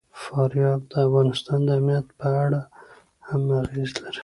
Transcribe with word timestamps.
فاریاب 0.23 0.81
د 0.91 0.93
افغانستان 1.05 1.59
د 1.65 1.69
امنیت 1.79 2.07
په 2.19 2.27
اړه 2.43 2.61
هم 3.27 3.41
اغېز 3.61 3.91
لري. 4.03 4.19